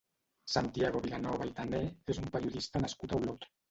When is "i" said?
1.51-1.55